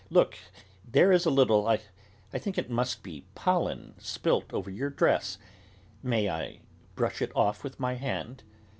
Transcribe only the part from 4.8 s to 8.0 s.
dress, may I brush it off with my